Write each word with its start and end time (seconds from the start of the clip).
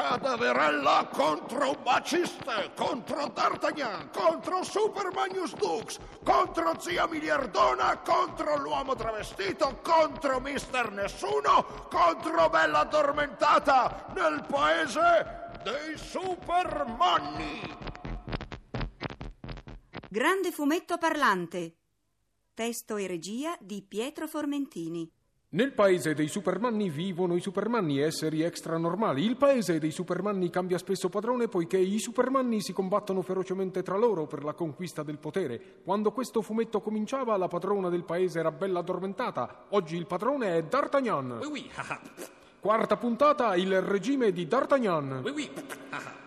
Cadeverella 0.00 1.10
contro 1.12 1.74
Baciste, 1.74 2.72
contro 2.74 3.28
D'Artagnan, 3.28 4.08
contro 4.10 4.64
Super 4.64 5.12
Magnus 5.12 5.54
Dux, 5.56 5.98
contro 6.24 6.80
Zia 6.80 7.06
Miliardona, 7.06 7.98
contro 7.98 8.56
l'uomo 8.56 8.94
travestito, 8.94 9.78
contro 9.82 10.40
Mister 10.40 10.90
Nessuno, 10.90 11.86
contro 11.90 12.48
Bella 12.48 12.78
Addormentata, 12.78 14.06
nel 14.14 14.42
paese 14.48 15.50
dei 15.62 15.98
Supermanni. 15.98 17.60
Grande 20.08 20.50
fumetto 20.50 20.96
parlante. 20.96 21.76
Testo 22.54 22.96
e 22.96 23.06
regia 23.06 23.54
di 23.60 23.84
Pietro 23.86 24.26
Formentini. 24.26 25.12
Nel 25.52 25.72
paese 25.72 26.14
dei 26.14 26.28
supermanni 26.28 26.90
vivono 26.90 27.34
i 27.34 27.40
supermanni, 27.40 27.98
esseri 27.98 28.42
extranormali. 28.42 29.24
Il 29.24 29.36
paese 29.36 29.80
dei 29.80 29.90
supermanni 29.90 30.48
cambia 30.48 30.78
spesso 30.78 31.08
padrone 31.08 31.48
poiché 31.48 31.76
i 31.76 31.98
supermanni 31.98 32.60
si 32.60 32.72
combattono 32.72 33.20
ferocemente 33.20 33.82
tra 33.82 33.96
loro 33.96 34.28
per 34.28 34.44
la 34.44 34.52
conquista 34.52 35.02
del 35.02 35.18
potere. 35.18 35.80
Quando 35.82 36.12
questo 36.12 36.40
fumetto 36.40 36.80
cominciava, 36.80 37.36
la 37.36 37.48
padrona 37.48 37.88
del 37.88 38.04
paese 38.04 38.38
era 38.38 38.52
bella 38.52 38.78
addormentata. 38.78 39.66
Oggi 39.70 39.96
il 39.96 40.06
padrone 40.06 40.56
è 40.56 40.62
D'Artagnan. 40.62 41.38
Oui, 41.40 41.46
oui. 41.48 41.70
Quarta 42.60 42.96
puntata, 42.96 43.56
il 43.56 43.82
regime 43.82 44.30
di 44.30 44.46
D'Artagnan. 44.46 45.20
Oui, 45.24 45.30
oui. 45.32 45.50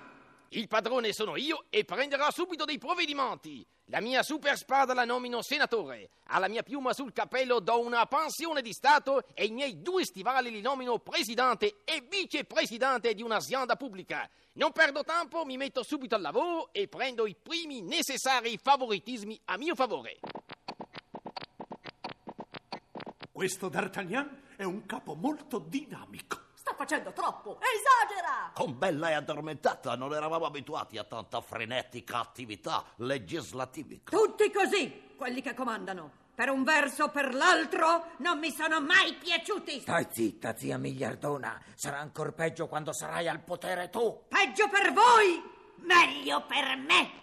Il 0.55 0.67
padrone 0.67 1.13
sono 1.13 1.35
io 1.35 1.65
e 1.71 1.83
prenderò 1.83 2.29
subito 2.29 2.63
dei 2.63 2.77
provvedimenti. 2.77 3.65
La 3.85 3.99
mia 3.99 4.21
super 4.21 4.55
spada 4.55 4.93
la 4.93 5.03
nomino 5.03 5.41
senatore. 5.41 6.11
Alla 6.25 6.47
mia 6.47 6.61
piuma 6.61 6.93
sul 6.93 7.11
cappello 7.11 7.59
do 7.59 7.79
una 7.79 8.05
pensione 8.05 8.61
di 8.61 8.71
Stato 8.71 9.23
e 9.33 9.45
i 9.45 9.51
miei 9.51 9.81
due 9.81 10.05
stivali 10.05 10.51
li 10.51 10.61
nomino 10.61 10.99
presidente 10.99 11.81
e 11.83 12.05
vicepresidente 12.07 13.15
di 13.15 13.23
un'azienda 13.23 13.75
pubblica. 13.75 14.29
Non 14.53 14.71
perdo 14.71 15.03
tempo, 15.03 15.43
mi 15.43 15.57
metto 15.57 15.81
subito 15.81 16.13
al 16.13 16.21
lavoro 16.21 16.71
e 16.71 16.87
prendo 16.87 17.25
i 17.25 17.35
primi 17.35 17.81
necessari 17.81 18.59
favoritismi 18.61 19.41
a 19.45 19.57
mio 19.57 19.73
favore. 19.73 20.19
Questo 23.31 23.69
D'Artagnan 23.69 24.43
è 24.55 24.63
un 24.63 24.85
capo 24.85 25.15
molto 25.15 25.57
dinamico. 25.57 26.42
Sta 26.73 26.85
facendo 26.85 27.13
troppo! 27.13 27.59
Esagera! 27.59 28.51
Con 28.55 28.77
Bella 28.77 29.09
e 29.09 29.13
addormentata 29.13 29.95
non 29.95 30.11
eravamo 30.11 30.45
abituati 30.45 30.97
a 30.97 31.03
tanta 31.03 31.39
frenetica 31.39 32.19
attività 32.19 32.83
legislativa. 32.95 33.95
Tutti 34.05 34.51
così, 34.51 35.13
quelli 35.15 35.41
che 35.41 35.53
comandano. 35.53 36.21
Per 36.33 36.49
un 36.49 36.63
verso 36.63 37.03
o 37.05 37.09
per 37.09 37.35
l'altro 37.35 38.13
non 38.17 38.39
mi 38.39 38.49
sono 38.49 38.81
mai 38.81 39.13
piaciuti. 39.13 39.81
Stai 39.81 40.07
zitta, 40.09 40.57
zia 40.57 40.79
Miliardona. 40.79 41.61
Sarà 41.75 41.99
ancora 41.99 42.31
peggio 42.31 42.67
quando 42.67 42.91
sarai 42.91 43.27
al 43.27 43.41
potere 43.41 43.91
tu. 43.91 44.23
Peggio 44.27 44.67
per 44.67 44.91
voi, 44.93 45.43
meglio 45.81 46.43
per 46.47 46.75
me. 46.75 47.21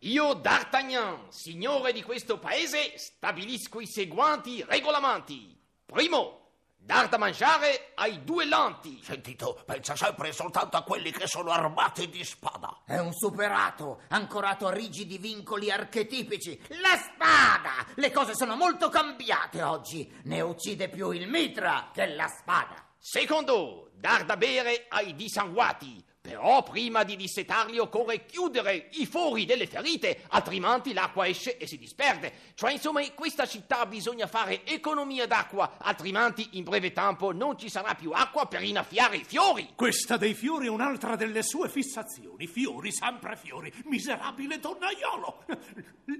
Io, 0.00 0.34
D'Artagnan, 0.34 1.32
signore 1.32 1.92
di 1.92 2.02
questo 2.02 2.38
paese, 2.38 2.98
stabilisco 2.98 3.80
i 3.80 3.86
seguenti 3.86 4.62
regolamenti. 4.68 5.57
Primo, 5.90 6.50
dar 6.76 7.08
da 7.08 7.16
mangiare 7.16 7.92
ai 7.94 8.22
duellanti. 8.22 9.00
Sentito, 9.02 9.62
pensa 9.64 9.96
sempre 9.96 10.32
soltanto 10.32 10.76
a 10.76 10.82
quelli 10.82 11.10
che 11.10 11.26
sono 11.26 11.50
armati 11.50 12.10
di 12.10 12.22
spada. 12.24 12.82
È 12.84 12.98
un 12.98 13.14
superato, 13.14 14.02
ancorato 14.08 14.66
a 14.66 14.70
rigidi 14.70 15.16
vincoli 15.16 15.70
archetipici. 15.70 16.60
La 16.82 16.94
spada! 16.98 17.86
Le 17.94 18.12
cose 18.12 18.34
sono 18.34 18.54
molto 18.54 18.90
cambiate 18.90 19.62
oggi. 19.62 20.12
Ne 20.24 20.42
uccide 20.42 20.90
più 20.90 21.10
il 21.10 21.26
mitra 21.26 21.88
che 21.90 22.06
la 22.14 22.28
spada. 22.28 22.84
Secondo, 22.98 23.88
dar 23.94 24.26
da 24.26 24.36
bere 24.36 24.84
ai 24.90 25.14
dissanguati. 25.14 26.04
Però 26.20 26.62
prima 26.62 27.04
di 27.04 27.16
dissetarli 27.16 27.78
occorre 27.78 28.26
chiudere 28.26 28.88
i 28.92 29.06
fori 29.06 29.46
delle 29.46 29.66
ferite, 29.66 30.24
altrimenti 30.28 30.92
l'acqua 30.92 31.26
esce 31.26 31.56
e 31.56 31.66
si 31.66 31.78
disperde. 31.78 32.32
Cioè, 32.54 32.72
insomma, 32.72 33.00
in 33.00 33.14
questa 33.14 33.46
città 33.46 33.86
bisogna 33.86 34.26
fare 34.26 34.66
economia 34.66 35.26
d'acqua, 35.26 35.76
altrimenti 35.78 36.50
in 36.52 36.64
breve 36.64 36.92
tempo 36.92 37.32
non 37.32 37.56
ci 37.56 37.70
sarà 37.70 37.94
più 37.94 38.10
acqua 38.10 38.46
per 38.46 38.62
innaffiare 38.62 39.16
i 39.16 39.24
fiori. 39.24 39.70
Questa 39.74 40.16
dei 40.16 40.34
fiori 40.34 40.66
è 40.66 40.70
un'altra 40.70 41.16
delle 41.16 41.42
sue 41.42 41.68
fissazioni. 41.68 42.46
Fiori, 42.46 42.92
sempre 42.92 43.36
fiori. 43.36 43.72
Miserabile 43.84 44.58
donnaiolo. 44.58 45.44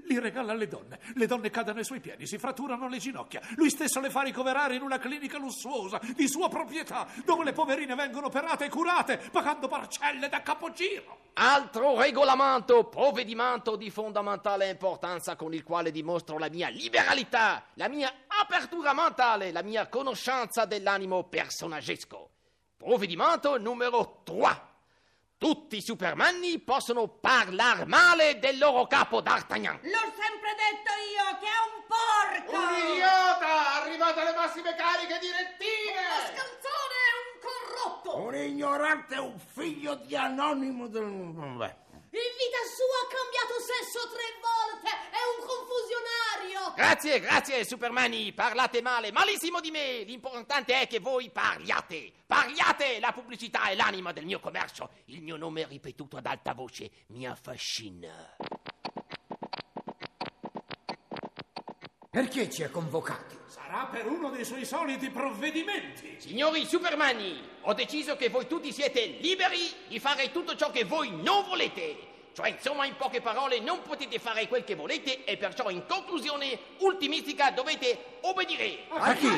Li 0.07 0.19
regala 0.19 0.53
alle 0.53 0.67
donne. 0.67 0.99
Le 1.15 1.25
donne 1.27 1.49
cadono 1.49 1.79
ai 1.79 1.85
suoi 1.85 1.99
piedi, 1.99 2.25
si 2.25 2.37
fratturano 2.37 2.87
le 2.87 2.97
ginocchia. 2.97 3.41
Lui 3.55 3.69
stesso 3.69 3.99
le 3.99 4.09
fa 4.09 4.21
ricoverare 4.21 4.75
in 4.75 4.81
una 4.81 4.97
clinica 4.97 5.37
lussuosa 5.37 5.99
di 6.15 6.27
sua 6.27 6.49
proprietà, 6.49 7.07
dove 7.25 7.43
le 7.43 7.53
poverine 7.53 7.95
vengono 7.95 8.27
operate 8.27 8.65
e 8.65 8.69
curate, 8.69 9.17
pagando 9.31 9.67
parcelle 9.89 10.29
da 10.29 10.41
capogiro. 10.41 11.17
Altro 11.33 11.99
regolamento, 11.99 12.83
provvedimento 12.85 13.75
di 13.75 13.89
fondamentale 13.89 14.69
importanza 14.69 15.35
con 15.35 15.53
il 15.53 15.63
quale 15.63 15.89
dimostro 15.89 16.37
la 16.37 16.49
mia 16.49 16.67
liberalità, 16.67 17.65
la 17.73 17.87
mia 17.87 18.25
apertura 18.27 18.93
mentale, 18.93 19.51
la 19.51 19.63
mia 19.63 19.87
conoscenza 19.87 20.65
dell'animo 20.65 21.23
personaggesco. 21.23 22.29
Provvedimento 22.77 23.57
numero 23.57 24.21
3. 24.23 24.67
Tutti 25.37 25.77
i 25.77 25.81
supermanni 25.81 26.59
possono 26.59 27.07
parlare 27.07 27.85
male 27.85 28.39
del 28.39 28.57
loro 28.57 28.85
capo 28.87 29.21
D'Artagnan. 29.21 29.79
L'ho 29.81 30.11
sempre 30.19 30.51
detto 30.59 30.91
io 31.15 31.37
che 31.39 31.47
è 31.47 31.59
un 31.71 31.79
porco! 31.87 32.57
Un 32.57 32.91
idiota! 32.91 33.81
Arrivate 33.81 34.19
alle 34.19 34.35
massime 34.35 34.75
cariche 34.75 35.17
direttive! 35.19 36.03
È 36.33 36.39
un 36.41 36.59
corrotto! 38.09 38.27
Un 38.27 38.35
ignorante 38.35 39.15
è 39.15 39.19
un 39.19 39.37
figlio 39.37 39.95
di 39.95 40.15
anonimo 40.15 40.87
del... 40.87 41.03
Beh. 41.03 41.87
In 42.11 42.17
vita 42.17 42.57
sua 42.65 42.97
ha 42.97 43.07
cambiato 43.07 43.59
sesso 43.61 44.09
tre 44.09 44.23
volte! 44.41 44.89
È 44.89 45.21
un 45.37 45.45
confusionario! 45.45 46.73
Grazie, 46.75 47.19
grazie, 47.19 47.65
Supermani. 47.65 48.33
Parlate 48.33 48.81
male, 48.81 49.11
malissimo 49.11 49.59
di 49.59 49.69
me. 49.69 50.01
L'importante 50.03 50.81
è 50.81 50.87
che 50.87 50.99
voi 50.99 51.29
parliate. 51.29 52.11
Parliate! 52.25 52.99
La 52.99 53.11
pubblicità 53.11 53.69
è 53.69 53.75
l'anima 53.75 54.11
del 54.11 54.25
mio 54.25 54.39
commercio. 54.39 54.89
Il 55.05 55.21
mio 55.21 55.37
nome 55.37 55.67
ripetuto 55.67 56.17
ad 56.17 56.25
alta 56.25 56.53
voce 56.53 56.89
mi 57.07 57.27
affascina. 57.27 58.35
Perché 62.19 62.49
ci 62.49 62.63
ha 62.63 62.69
convocati? 62.69 63.37
Sarà 63.45 63.87
per 63.89 64.05
uno 64.05 64.29
dei 64.29 64.43
suoi 64.43 64.65
soliti 64.65 65.09
provvedimenti. 65.09 66.17
Signori 66.19 66.65
Supermani, 66.65 67.41
ho 67.61 67.73
deciso 67.73 68.17
che 68.17 68.27
voi 68.27 68.45
tutti 68.45 68.73
siete 68.73 69.05
liberi 69.21 69.71
di 69.87 69.99
fare 69.99 70.29
tutto 70.29 70.53
ciò 70.57 70.69
che 70.69 70.83
voi 70.83 71.11
non 71.11 71.45
volete. 71.45 71.95
Cioè, 72.33 72.49
insomma, 72.49 72.83
in 72.83 72.97
poche 72.97 73.21
parole, 73.21 73.61
non 73.61 73.81
potete 73.83 74.19
fare 74.19 74.49
quel 74.49 74.65
che 74.65 74.75
volete 74.75 75.23
e 75.23 75.37
perciò, 75.37 75.69
in 75.69 75.85
conclusione 75.87 76.59
ultimistica, 76.79 77.51
dovete 77.51 78.17
obbedire. 78.23 78.79
A 78.89 79.13
chi? 79.13 79.29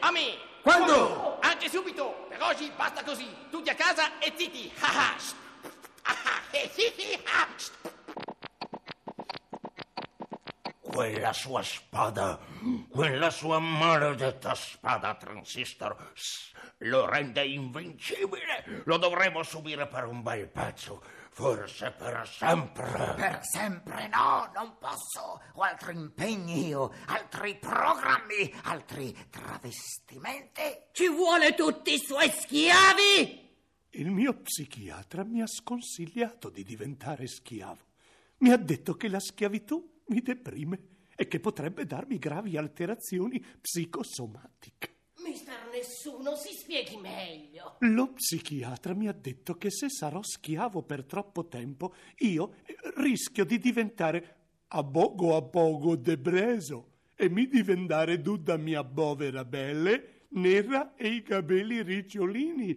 A 0.00 0.10
me. 0.10 0.36
Quando? 0.60 1.38
Anche 1.40 1.70
subito. 1.70 2.26
Per 2.28 2.42
oggi 2.42 2.70
basta 2.76 3.02
così. 3.02 3.26
Tutti 3.50 3.70
a 3.70 3.74
casa 3.74 4.18
e 4.18 4.30
zitti. 4.36 4.70
Ah, 4.80 4.88
ah. 4.88 5.16
Ah, 6.02 6.16
ah. 6.24 6.40
Quella 11.00 11.32
sua 11.32 11.62
spada, 11.62 12.38
quella 12.90 13.30
sua 13.30 13.58
maledetta 13.58 14.54
spada 14.54 15.14
transistor 15.14 16.12
lo 16.80 17.06
rende 17.06 17.42
invincibile. 17.42 18.82
Lo 18.84 18.98
dovremo 18.98 19.42
subire 19.42 19.86
per 19.86 20.04
un 20.04 20.20
bel 20.20 20.46
pezzo, 20.48 21.02
forse 21.30 21.90
per 21.92 22.28
sempre. 22.28 23.14
Per 23.16 23.38
sempre 23.40 24.08
no, 24.08 24.50
non 24.52 24.76
posso. 24.78 25.40
Ho 25.54 25.62
altri 25.62 25.94
impegni 25.94 26.66
io, 26.66 26.92
altri 27.06 27.56
programmi, 27.56 28.54
altri 28.64 29.16
travestimenti. 29.30 30.82
Ci 30.92 31.08
vuole 31.08 31.54
tutti 31.54 31.94
i 31.94 31.98
suoi 31.98 32.28
schiavi! 32.28 33.48
Il 33.92 34.10
mio 34.10 34.34
psichiatra 34.34 35.24
mi 35.24 35.40
ha 35.40 35.46
sconsigliato 35.46 36.50
di 36.50 36.62
diventare 36.62 37.26
schiavo. 37.26 37.88
Mi 38.40 38.50
ha 38.50 38.58
detto 38.58 38.96
che 38.96 39.08
la 39.08 39.20
schiavitù 39.20 39.99
mi 40.10 40.20
deprime 40.20 40.80
e 41.16 41.28
che 41.28 41.40
potrebbe 41.40 41.86
darmi 41.86 42.18
gravi 42.18 42.56
alterazioni 42.56 43.42
psicosomatiche. 43.60 44.96
Mister 45.22 45.68
Nessuno, 45.72 46.34
si 46.34 46.54
spieghi 46.54 46.96
meglio. 46.96 47.76
Lo 47.80 48.12
psichiatra 48.12 48.94
mi 48.94 49.06
ha 49.06 49.12
detto 49.12 49.54
che 49.56 49.70
se 49.70 49.88
sarò 49.88 50.20
schiavo 50.22 50.82
per 50.82 51.04
troppo 51.04 51.46
tempo, 51.46 51.94
io 52.18 52.54
eh, 52.64 52.76
rischio 52.96 53.44
di 53.44 53.58
diventare 53.58 54.36
a 54.68 54.82
poco 54.82 55.36
a 55.36 55.42
poco 55.42 55.96
depreso 55.96 56.88
e 57.14 57.28
mi 57.28 57.46
diventare 57.46 58.20
tutta 58.22 58.56
mia 58.56 58.82
povera 58.82 59.44
belle, 59.44 60.26
nera 60.30 60.94
e 60.94 61.08
i 61.08 61.22
capelli 61.22 61.82
ricciolini. 61.82 62.74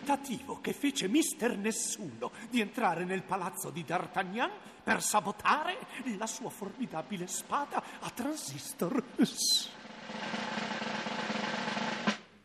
tentativo 0.00 0.60
che 0.60 0.72
fece 0.72 1.08
mister 1.08 1.56
Nessuno 1.56 2.30
di 2.48 2.60
entrare 2.60 3.04
nel 3.04 3.22
palazzo 3.22 3.70
di 3.70 3.84
D'Artagnan 3.84 4.50
per 4.82 5.02
sabotare 5.02 5.76
la 6.16 6.26
sua 6.26 6.50
formidabile 6.50 7.26
spada 7.26 7.82
a 8.00 8.10
transistor. 8.10 9.02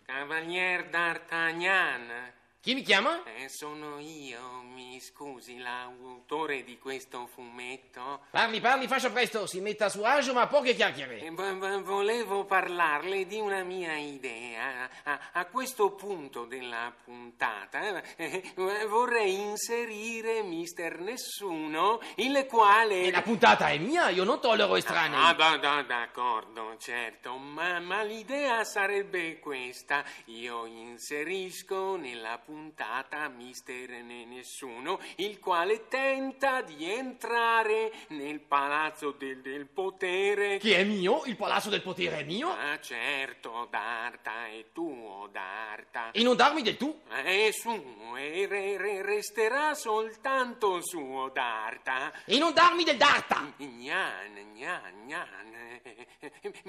Cavalier 0.05 0.89
D'Artagnan, 0.89 2.33
chi 2.65 2.73
mi 2.73 2.81
chiama? 2.81 3.21
Eh, 3.25 3.47
sono 3.47 3.99
io, 3.99 4.63
mi 4.73 4.99
scusi, 4.99 5.59
l'autore 5.59 6.63
di 6.63 6.79
questo 6.79 7.27
fumetto. 7.27 8.21
Parli, 8.31 8.59
parli, 8.59 8.87
faccia 8.87 9.11
presto, 9.11 9.45
si 9.45 9.61
metta 9.61 9.85
a 9.85 9.89
suo 9.89 10.03
agio, 10.05 10.33
ma 10.33 10.47
poche 10.47 10.73
chiacchiere. 10.73 11.19
Eh, 11.19 11.29
vo- 11.29 11.83
volevo 11.83 12.43
parlarle 12.45 13.27
di 13.27 13.39
una 13.39 13.61
mia 13.63 13.95
idea. 13.97 14.89
A, 15.03 15.19
a 15.33 15.45
questo 15.45 15.91
punto 15.91 16.45
della 16.45 16.91
puntata 17.03 18.01
eh, 18.15 18.41
vorrei 18.87 19.39
inserire 19.39 20.41
Mister 20.41 20.97
Nessuno, 21.01 21.99
il 22.15 22.47
quale... 22.49 23.03
E 23.03 23.11
la 23.11 23.21
puntata 23.21 23.69
è 23.69 23.77
mia, 23.77 24.09
io 24.09 24.23
non 24.23 24.41
tollero 24.41 24.75
estranei. 24.75 25.23
Ah, 25.23 25.33
da- 25.35 25.57
da- 25.57 25.83
d'accordo, 25.83 26.75
certo, 26.79 27.37
ma, 27.37 27.79
ma 27.79 28.01
l'idea 28.01 28.63
sarebbe 28.63 29.37
questa. 29.37 30.03
Io 30.25 30.65
inserisco 30.65 31.95
nella 31.95 32.39
puntata 32.39 32.53
Mister 32.55 33.89
Ne- 34.03 34.25
Nessuno, 34.25 34.99
il 35.17 35.39
quale 35.39 35.87
tenta 35.87 36.61
di 36.61 36.89
entrare 36.89 37.91
nel 38.09 38.39
palazzo 38.39 39.11
del, 39.11 39.41
del 39.41 39.67
potere. 39.67 40.57
Che 40.57 40.75
è 40.75 40.83
mio? 40.83 41.23
Il 41.25 41.35
palazzo 41.35 41.69
del 41.69 41.81
potere 41.81 42.19
è 42.19 42.23
mio? 42.23 42.49
Ah, 42.49 42.79
certo, 42.79 43.67
Darta 43.69 44.47
è 44.47 44.65
tuo, 44.73 45.27
Darta. 45.31 46.11
E 46.11 46.23
non 46.23 46.35
darmi 46.35 46.61
del 46.61 46.77
tu? 46.77 47.01
È 47.09 47.49
suo 47.51 48.15
e 48.15 48.45
re- 48.47 48.77
re- 48.77 49.01
resterà 49.01 49.73
soltanto 49.73 50.79
suo, 50.81 51.29
Darta. 51.29 52.11
E 52.25 52.37
non 52.37 52.53
darmi 52.53 52.83
del 52.83 52.97
Darta! 52.97 53.53
Gnan, 53.57 54.53
gnan, 54.53 55.05
gnan. 55.05 55.53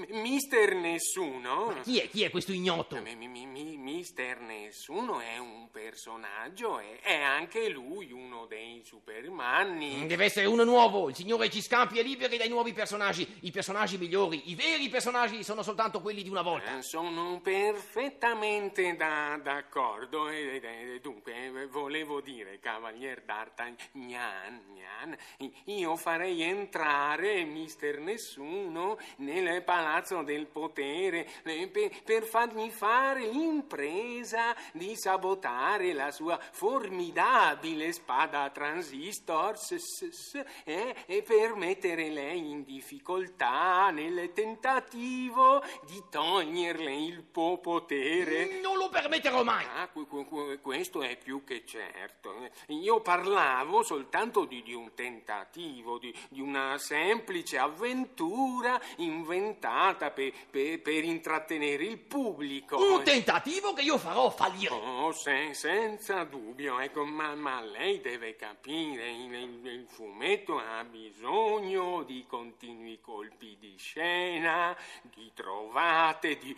Mister 0.08 0.74
Nessuno? 0.74 1.74
Chi 1.82 1.98
è? 2.00 2.08
Chi 2.08 2.22
è 2.24 2.30
questo 2.30 2.52
ignoto? 2.52 3.00
Mi- 3.00 3.14
mi- 3.14 3.46
mi- 3.46 3.76
Mister 3.76 4.40
Nessuno 4.40 5.20
è 5.20 5.38
un 5.38 5.65
personaggio 5.70 6.78
e 6.78 7.00
è 7.00 7.20
anche 7.20 7.68
lui 7.68 8.12
uno 8.12 8.46
dei 8.46 8.82
supermanni. 8.84 10.06
Deve 10.06 10.24
essere 10.24 10.46
uno 10.46 10.64
nuovo. 10.64 11.08
Il 11.08 11.14
Signore 11.14 11.50
ci 11.50 11.60
scampi 11.62 11.98
e 11.98 12.02
liberi 12.02 12.36
dai 12.36 12.48
nuovi 12.48 12.72
personaggi. 12.72 13.38
I 13.42 13.50
personaggi 13.50 13.98
migliori, 13.98 14.50
i 14.50 14.54
veri 14.54 14.88
personaggi 14.88 15.42
sono 15.42 15.62
soltanto 15.62 16.00
quelli 16.00 16.22
di 16.22 16.28
una 16.28 16.42
volta. 16.42 16.78
Eh, 16.78 16.82
Sono 16.82 17.40
perfettamente 17.42 18.94
da- 18.96 19.38
d'accordo 19.42 20.28
e, 20.28 20.60
e- 20.62 20.94
e 20.94 21.00
dunque 21.00 21.34
eh, 21.46 21.66
volevo 21.66 22.20
dire, 22.20 22.58
Cavalier 22.60 23.22
d'Artagnan, 23.22 24.60
gnan, 24.66 25.16
io 25.64 25.96
farei 25.96 26.42
entrare 26.42 27.44
Mister 27.44 27.98
Nessuno 27.98 28.98
nel 29.16 29.62
palazzo 29.62 30.22
del 30.22 30.46
potere 30.46 31.26
eh, 31.44 31.68
per, 31.68 31.90
per 32.04 32.22
fargli 32.24 32.68
fare 32.70 33.28
l'impresa 33.28 34.54
di 34.72 34.94
sabotare 34.96 35.54
la 35.60 36.10
sua 36.10 36.38
formidabile 36.52 37.90
spada 37.92 38.50
transistor 38.50 39.56
s- 39.58 39.74
s- 39.76 40.08
s- 40.10 40.44
eh, 40.64 40.94
e 41.06 41.22
per 41.22 41.54
mettere 41.54 42.10
lei 42.10 42.50
in 42.50 42.64
difficoltà 42.64 43.90
nel 43.90 44.32
tentativo 44.34 45.62
di 45.86 46.02
toglierle 46.10 46.94
il 46.94 47.22
po- 47.22 47.58
potere. 47.58 48.60
Non 48.60 48.76
lo 48.76 48.88
permetterò 48.90 49.42
mai. 49.42 49.64
Ah, 49.76 49.88
que- 49.88 50.06
que- 50.06 50.58
questo 50.60 51.02
è 51.02 51.16
più 51.16 51.42
che 51.44 51.64
certo. 51.64 52.48
Io 52.68 53.00
parlavo 53.00 53.82
soltanto 53.82 54.44
di, 54.44 54.62
di 54.62 54.74
un 54.74 54.92
tentativo, 54.94 55.98
di, 55.98 56.14
di 56.28 56.40
una 56.40 56.76
semplice 56.78 57.56
avventura 57.58 58.78
inventata 58.96 60.10
pe- 60.10 60.32
pe- 60.50 60.78
per 60.78 61.04
intrattenere 61.04 61.84
il 61.84 61.98
pubblico. 61.98 62.76
Un 62.76 63.02
tentativo 63.02 63.72
che 63.72 63.82
io 63.82 63.96
farò 63.98 64.28
fallire. 64.30 64.74
Oh, 64.74 65.12
se- 65.12 65.45
senza 65.54 66.24
dubbio, 66.24 66.78
ecco, 66.80 67.04
ma, 67.04 67.34
ma 67.34 67.60
lei 67.60 68.00
deve 68.00 68.36
capire, 68.36 69.10
il, 69.10 69.32
il- 69.34 69.86
fumetto 69.88 70.58
ha 70.58 70.84
bisogno 70.84 72.02
di 72.02 72.24
continui 72.28 73.00
colpi 73.00 73.56
di 73.58 73.74
scena, 73.78 74.76
di 75.02 75.30
trovate, 75.34 76.36
di 76.38 76.54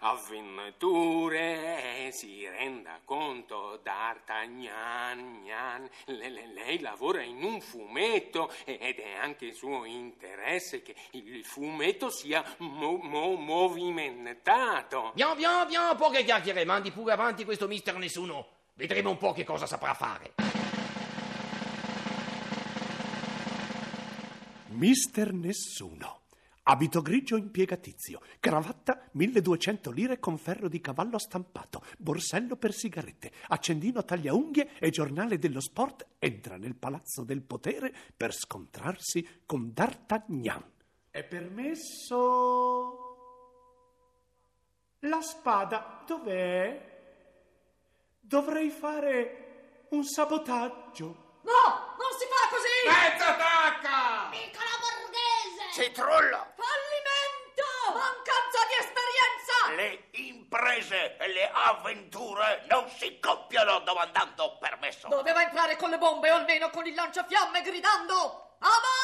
avventure, 0.00 2.06
e 2.06 2.12
si 2.12 2.46
renda 2.48 3.00
conto, 3.04 3.78
D'Artagnan, 3.82 5.42
gnan, 5.42 5.88
le- 6.06 6.28
le- 6.30 6.46
lei 6.52 6.80
lavora 6.80 7.22
in 7.22 7.42
un 7.42 7.60
fumetto 7.60 8.50
ed 8.64 8.98
è 8.98 9.14
anche 9.20 9.52
suo 9.52 9.84
interesse 9.84 10.82
che 10.82 10.94
il 11.12 11.44
fumetto 11.44 12.10
sia 12.10 12.42
mo- 12.58 12.96
mo- 12.96 13.34
movimentato. 13.36 15.12
Bien, 15.14 15.34
bien, 15.36 15.66
bien, 15.66 15.96
poche 15.96 16.24
chiacchiere. 16.24 16.64
Mandi 16.64 16.90
pure 16.90 17.12
avanti 17.12 17.44
questo 17.44 17.66
mister 17.66 17.96
nessuno. 18.04 18.48
Vedremo 18.74 19.10
un 19.10 19.16
po' 19.16 19.32
che 19.32 19.44
cosa 19.44 19.66
saprà 19.66 19.94
fare. 19.94 20.34
Mister 24.68 25.32
Nessuno. 25.32 26.20
Abito 26.66 27.02
grigio 27.02 27.36
impiegatizio, 27.36 28.20
cravatta 28.40 29.08
1200 29.12 29.90
lire 29.90 30.18
con 30.18 30.38
ferro 30.38 30.68
di 30.68 30.80
cavallo 30.80 31.18
stampato, 31.18 31.82
borsello 31.98 32.56
per 32.56 32.72
sigarette, 32.72 33.30
accendino 33.48 34.02
tagliaunghie 34.02 34.78
e 34.78 34.88
giornale 34.88 35.38
dello 35.38 35.60
sport 35.60 36.06
entra 36.18 36.56
nel 36.56 36.74
palazzo 36.74 37.22
del 37.22 37.42
potere 37.42 37.94
per 38.16 38.32
scontrarsi 38.32 39.42
con 39.44 39.72
D'Artagnan. 39.74 40.64
È 41.10 41.22
permesso? 41.22 43.02
La 45.00 45.20
spada 45.20 46.02
dov'è? 46.06 46.93
Dovrei 48.26 48.70
fare 48.70 49.86
un 49.90 50.02
sabotaggio. 50.02 51.40
No, 51.42 51.94
non 51.98 52.10
si 52.18 52.26
fa 52.26 52.48
così! 52.48 52.68
Mezza 52.88 53.34
tacca! 53.36 54.28
Piccola 54.30 54.74
borghese! 54.80 55.82
Citrullo! 55.82 56.54
Fallimento! 56.56 57.68
Mancanza 57.92 58.60
di 58.66 58.76
esperienza! 58.80 59.76
Le 59.76 60.08
imprese 60.12 61.18
e 61.18 61.28
le 61.34 61.50
avventure 61.52 62.64
non 62.70 62.88
si 62.88 63.20
compiano 63.20 63.80
domandando 63.80 64.56
permesso. 64.58 65.06
Doveva 65.08 65.42
entrare 65.42 65.76
con 65.76 65.90
le 65.90 65.98
bombe 65.98 66.30
o 66.30 66.36
almeno 66.36 66.70
con 66.70 66.86
il 66.86 66.94
lanciafiamme 66.94 67.60
gridando 67.60 68.56
A 68.58 68.68
morte 68.68 69.03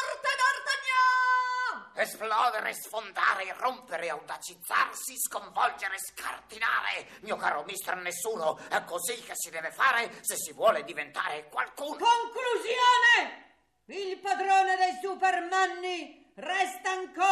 Esplodere, 2.01 2.73
sfondare, 2.73 3.53
rompere, 3.59 4.09
audacizzarsi, 4.09 5.19
sconvolgere, 5.19 5.97
scardinare. 5.99 7.07
Mio 7.21 7.35
caro 7.35 7.63
mister 7.63 7.95
Nessuno, 7.97 8.57
è 8.69 8.83
così 8.85 9.21
che 9.21 9.33
si 9.35 9.51
deve 9.51 9.71
fare 9.71 10.11
se 10.21 10.35
si 10.35 10.51
vuole 10.51 10.83
diventare 10.83 11.47
qualcuno. 11.49 11.97
Conclusione! 11.97 13.49
Il 13.85 14.17
padrone 14.19 14.77
dei 14.77 14.97
supermanni 14.99 16.31
resta 16.35 16.89
ancora 16.89 17.30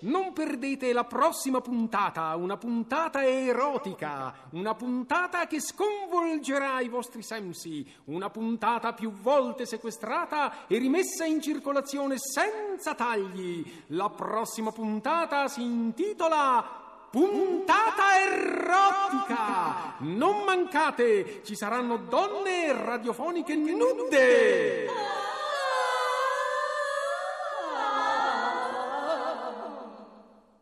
Non 0.00 0.32
perdete 0.32 0.92
la 0.92 1.04
prossima 1.04 1.60
puntata, 1.60 2.36
una 2.36 2.56
puntata 2.56 3.26
erotica, 3.26 4.32
una 4.50 4.74
puntata 4.74 5.46
che 5.46 5.60
sconvolgerà 5.60 6.80
i 6.80 6.88
vostri 6.88 7.22
sensi, 7.22 7.84
una 8.04 8.30
puntata 8.30 8.92
più 8.92 9.10
volte 9.10 9.66
sequestrata 9.66 10.66
e 10.68 10.78
rimessa 10.78 11.24
in 11.24 11.40
circolazione 11.40 12.14
senza 12.18 12.94
tagli. 12.94 13.64
La 13.88 14.08
prossima 14.10 14.70
puntata 14.70 15.48
si 15.48 15.62
intitola 15.62 16.86
Puntata 17.10 18.18
erotica! 18.20 19.94
Non 20.00 20.44
mancate, 20.44 21.40
ci 21.42 21.56
saranno 21.56 21.96
donne 21.96 22.70
radiofoniche 22.72 23.56
nude! 23.56 25.17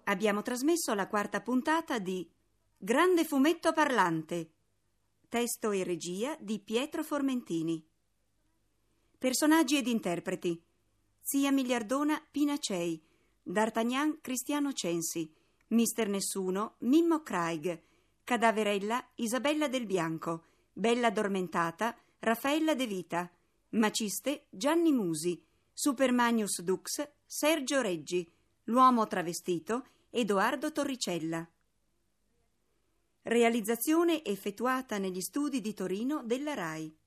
Abbiamo 0.09 0.43
trasmesso 0.43 0.95
la 0.95 1.09
quarta 1.09 1.41
puntata 1.41 1.99
di 1.99 2.29
Grande 2.79 3.25
fumetto 3.25 3.73
parlante. 3.73 4.53
Testo 5.29 5.73
e 5.73 5.83
regia 5.83 6.37
di 6.39 6.61
Pietro 6.61 7.03
Formentini. 7.03 7.85
Personaggi 9.19 9.79
ed 9.79 9.89
interpreti: 9.89 10.63
Zia 11.21 11.51
Miliardona 11.51 12.25
Pinacei, 12.31 13.03
D'Artagnan 13.43 14.21
Cristiano 14.21 14.73
Censi, 14.73 15.29
Mister 15.69 16.09
Nessuno 16.09 16.77
Mimmo 16.81 17.23
Craig, 17.23 17.83
Cadaverella 18.23 19.05
Isabella 19.17 19.67
del 19.67 19.87
Bianco, 19.87 20.45
Bella 20.73 21.09
Addormentata 21.09 21.97
Raffaella 22.21 22.75
De 22.75 22.87
Vita, 22.87 23.29
Maciste 23.71 24.47
Gianni 24.51 24.93
Musi, 24.93 25.45
Supermanius 25.73 26.61
Dux 26.63 27.09
Sergio 27.25 27.81
Reggi, 27.81 28.31
L'uomo 28.69 29.07
travestito 29.07 29.87
Edoardo 30.19 30.73
Torricella. 30.73 31.47
Realizzazione 33.21 34.25
effettuata 34.25 34.97
negli 34.97 35.21
studi 35.21 35.61
di 35.61 35.75
Torino 35.75 36.23
della 36.25 36.55
RAI. 36.55 36.99